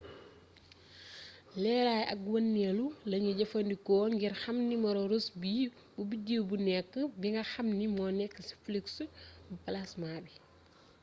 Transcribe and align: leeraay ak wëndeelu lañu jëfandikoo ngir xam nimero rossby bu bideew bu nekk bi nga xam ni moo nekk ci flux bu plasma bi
leeraay 1.61 2.03
ak 2.13 2.19
wëndeelu 2.31 2.85
lañu 3.11 3.31
jëfandikoo 3.39 4.05
ngir 4.13 4.33
xam 4.41 4.57
nimero 4.69 5.01
rossby 5.11 5.51
bu 5.93 6.01
bideew 6.09 6.43
bu 6.49 6.55
nekk 6.67 6.91
bi 7.19 7.27
nga 7.33 7.43
xam 7.51 7.67
ni 7.79 7.85
moo 7.95 8.11
nekk 8.19 8.33
ci 8.47 8.53
flux 8.63 8.85
bu 9.47 9.55
plasma 9.65 10.09
bi 10.23 10.33